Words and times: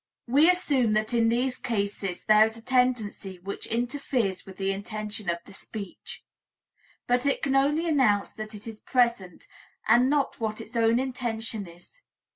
We 0.27 0.49
assume 0.49 0.93
that 0.93 1.13
in 1.13 1.29
these 1.29 1.59
cases 1.59 2.25
there 2.25 2.43
is 2.43 2.57
a 2.57 2.63
tendency 2.65 3.37
which 3.37 3.67
interferes 3.67 4.47
with 4.47 4.57
the 4.57 4.71
intention 4.71 5.29
of 5.29 5.37
the 5.45 5.53
speech. 5.53 6.23
But 7.05 7.27
it 7.27 7.43
can 7.43 7.55
only 7.55 7.87
announce 7.87 8.33
that 8.33 8.55
it 8.55 8.65
is 8.65 8.79
present, 8.79 9.45
and 9.87 10.09
not 10.09 10.39
what 10.39 10.59
its 10.59 10.75
own 10.75 10.97
intention 10.97 11.67
is. 11.67 12.01